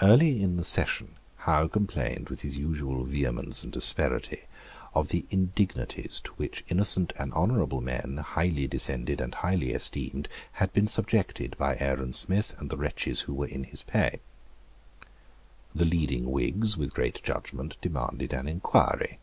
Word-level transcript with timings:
Early 0.00 0.42
in 0.42 0.56
the 0.56 0.64
session 0.64 1.16
Howe 1.40 1.68
complained, 1.68 2.30
with 2.30 2.40
his 2.40 2.56
usual 2.56 3.04
vehemence 3.04 3.62
and 3.62 3.76
asperity, 3.76 4.44
of 4.94 5.08
the 5.08 5.26
indignities 5.28 6.18
to 6.24 6.32
which 6.36 6.64
innocent 6.68 7.12
and 7.18 7.30
honourable 7.34 7.82
men, 7.82 8.16
highly 8.26 8.66
descended 8.66 9.20
and 9.20 9.34
highly 9.34 9.72
esteemed, 9.72 10.30
had 10.52 10.72
been 10.72 10.86
subjected 10.86 11.58
by 11.58 11.76
Aaron 11.76 12.14
Smith 12.14 12.56
and 12.58 12.70
the 12.70 12.78
wretches 12.78 13.20
who 13.28 13.34
were 13.34 13.46
in 13.48 13.64
his 13.64 13.82
pay. 13.82 14.20
The 15.74 15.84
leading 15.84 16.30
Whigs, 16.30 16.78
with 16.78 16.94
great 16.94 17.22
judgment, 17.22 17.76
demanded 17.82 18.32
an 18.32 18.48
inquiry. 18.48 19.18